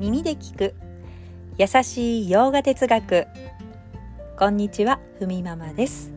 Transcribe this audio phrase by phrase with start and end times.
[0.00, 0.74] 耳で聞く。
[1.58, 3.26] 優しい洋画哲学。
[4.38, 6.10] こんにちはふみママです。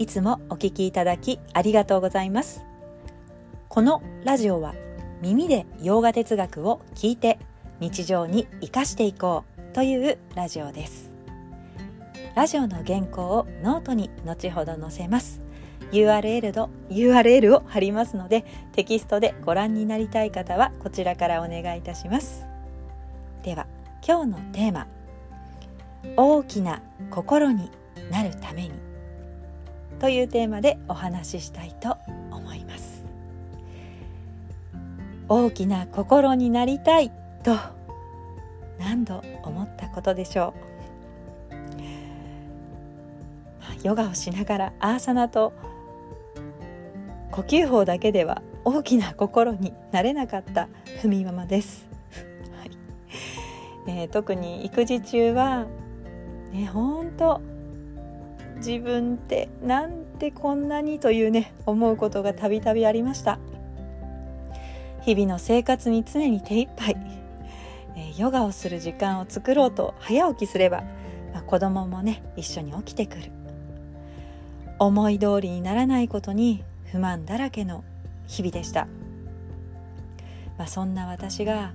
[0.00, 2.64] いつもお聞きいただきありがとうございます。
[3.68, 4.74] このラジオは
[5.22, 7.38] 耳で洋画哲学を聞いて
[7.78, 11.12] 日常に生かしていこうというラジオです。
[12.34, 15.40] ラジオの原稿をノートに後ほど載せます。
[15.92, 22.49] URL の URL を貼りますのでテキストでご覧になりたい方はこちらからお願いいたします。
[23.42, 23.66] では
[24.06, 24.86] 今日のテーマ
[26.16, 27.70] 大きな心に
[28.10, 28.72] なるために
[29.98, 31.96] というテーマでお話ししたいと
[32.30, 33.04] 思います。
[35.28, 37.10] 大きな心になりたい
[37.42, 37.56] と
[38.78, 40.54] 何度思ったことでしょ
[41.52, 41.56] う？
[43.86, 45.52] ヨガをしながらアーサナと
[47.30, 50.68] 呼吸法だけでは大きな心になれなかった
[51.00, 51.88] ふみママです、
[53.92, 55.66] えー、特に育児中は
[56.52, 57.40] ね本当
[58.58, 63.38] 自分ってなんてこんなにというね思うことがたびたびありました。
[65.02, 66.94] 日々の生活に常に手一杯、
[67.96, 70.82] えー、ヨガをする時間を作ろうと早起きすれば、
[71.32, 73.32] まあ、子供もね一緒に起きてくる。
[74.78, 77.84] 思い通りにならないことに不満だらけの
[78.26, 78.86] 日々でした、
[80.56, 81.72] まあ、そんな私が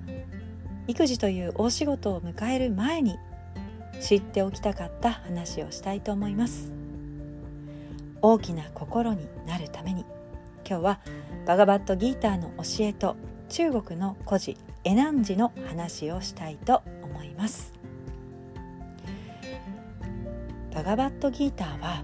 [0.88, 3.18] 育児という大仕事を迎える前に
[4.02, 6.72] 知っておきたかった話をしたいと思います。
[8.22, 10.06] 大きな心になるために
[10.68, 11.00] 今日は
[11.46, 13.16] バガバットギーターの教えと
[13.50, 17.72] 中国の孤児エナンジの話をしたいと思います。
[20.74, 22.04] バガバットギーターは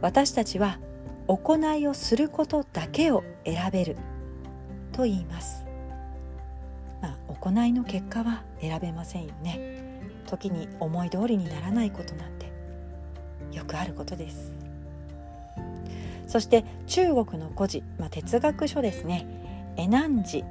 [0.00, 0.78] 私たちは
[1.26, 3.96] 行いをすることだけを選べる
[4.92, 5.65] と言います、
[7.46, 9.84] 行いの結果は選べませんよね。
[10.26, 12.50] 時に思い通りにならないことなんて
[13.52, 14.52] よくあることです。
[16.26, 19.26] そして中国の古事、まあ、哲学書ですね。
[19.76, 20.42] エナンジ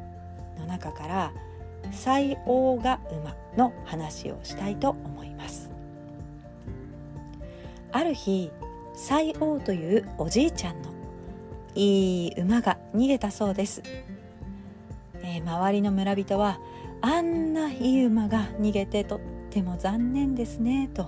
[0.58, 1.34] の中から
[1.92, 5.70] 西王が馬の話をしたいと思います。
[7.92, 8.52] ある日
[8.94, 10.94] 西王というおじいちゃんの
[11.76, 13.84] いい馬が逃げたそうです、
[15.22, 16.60] えー、周りの村人は
[17.08, 19.20] あんないい馬が逃げてとっ
[19.52, 21.06] ても残念ですねと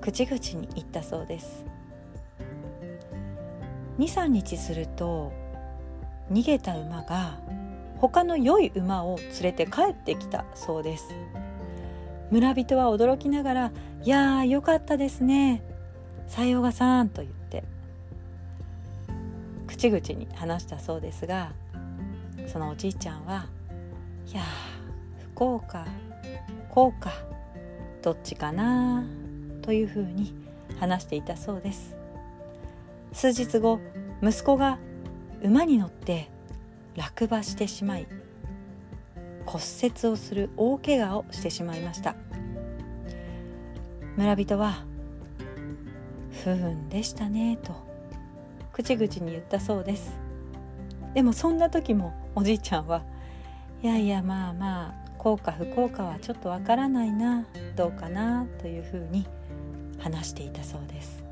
[0.00, 1.64] 口々に言ったそうです。
[3.98, 5.32] 23日すると
[6.30, 7.40] 逃げた馬が
[7.96, 11.08] 他の良い馬を連れて帰ってきたそうです。
[12.30, 13.72] 村人は驚きながら
[14.04, 15.64] 「いやーよかったですね
[16.28, 17.64] 西洋賀さん」と言って
[19.66, 21.50] 口々に話したそうですが
[22.46, 23.46] そのおじいちゃんは
[24.30, 24.42] 「いや
[25.18, 25.86] 不幸か
[26.70, 27.12] 幸か
[28.02, 29.04] どっちかな」
[29.62, 30.34] というふうに
[30.78, 31.96] 話していたそうです。
[33.12, 33.78] 数日後
[34.22, 34.78] 息子が
[35.42, 36.30] 馬に乗って
[36.96, 38.06] 落馬してしまい
[39.44, 42.14] 骨折をする大怪我をしてしまいました。
[44.16, 44.84] 村人は
[46.44, 47.74] 不運でしたねと
[48.72, 50.18] 口々に言ったそうです。
[51.14, 53.04] でもそんな時もおじいちゃんは
[53.82, 57.44] いやいやまあまあ効果不効果はちょっとわからないな
[57.74, 59.26] どうかなというふうに
[59.98, 61.24] 話していたそうです。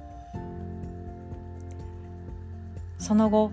[2.99, 3.51] その後、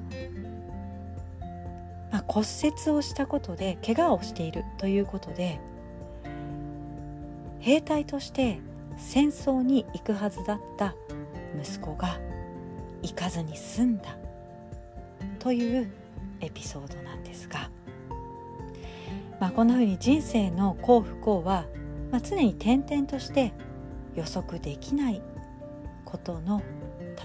[2.11, 5.59] まあ、骨折をしたことで怪我をしているということで
[7.59, 8.59] 兵隊として
[8.97, 10.95] 戦争に行くはずだった
[11.59, 12.19] 息子が
[13.01, 14.17] 行かずに済んだ
[15.39, 15.89] という
[16.41, 17.69] エピソードなんですが、
[19.39, 21.65] まあ、こんなふうに人生の幸不幸は、
[22.11, 23.53] まあ、常に転々として
[24.15, 25.21] 予測できない
[26.05, 26.61] ことの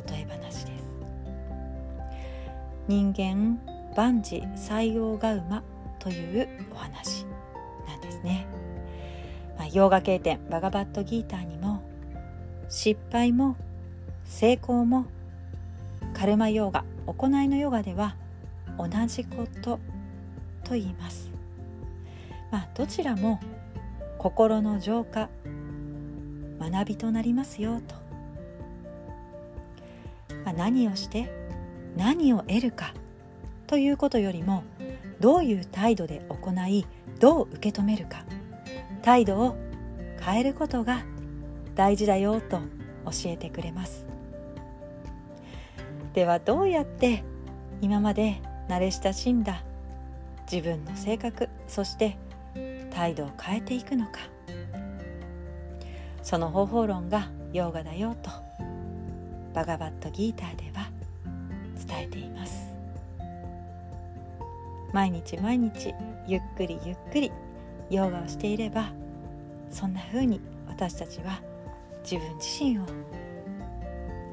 [0.08, 0.82] 例え話です
[2.88, 3.58] 人間
[3.96, 5.62] 万事採用が馬
[5.98, 7.24] というお話
[7.86, 8.47] なんですね、
[9.56, 11.82] まあ、ヨーガ経典バガバットギーターにも
[12.68, 13.56] 失敗も
[14.24, 15.06] 成功も
[16.15, 18.16] カルマヨガ行いのヨガでは
[18.78, 19.78] 同じこと
[20.65, 21.31] と言います。
[22.53, 23.41] まあ、どちらも
[24.19, 25.28] 心の浄化
[26.60, 27.97] 学びとなりますよと、
[30.45, 31.33] まあ、何をして
[31.97, 32.95] 何を得るか
[33.66, 34.63] ということよりも
[35.19, 36.87] どういう態度で行い
[37.19, 38.25] どう受け止めるか。
[39.03, 39.57] 態度を
[40.21, 41.03] 変えることが
[41.75, 42.59] 大事だよと
[43.04, 44.07] 教えてくれます。
[46.15, 47.25] ではどうやって
[47.81, 49.65] 今まで慣れ親しんだ
[50.51, 52.19] 自分の性格そして
[52.92, 54.21] 態度を変えていくのか。
[56.22, 58.30] その方法論がヨーガだよと
[59.53, 60.91] バガバットギーターでは
[61.86, 62.68] 伝えています。
[64.92, 65.94] 毎日毎日
[66.27, 67.33] ゆっくりゆっくり
[67.91, 68.92] ヨガをしていれば
[69.71, 71.41] そんな風に私たちは
[72.03, 72.86] 自分自身を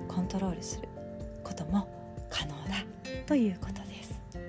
[0.08, 0.88] コントロールする
[1.44, 1.88] ことも
[2.30, 2.86] 可能だ
[3.26, 4.49] ということです。